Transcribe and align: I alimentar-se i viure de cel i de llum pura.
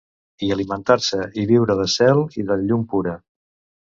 I 0.45 0.47
alimentar-se 0.53 1.19
i 1.41 1.43
viure 1.51 1.75
de 1.81 1.85
cel 1.97 2.21
i 2.41 2.47
de 2.53 2.57
llum 2.63 2.87
pura. 2.95 3.15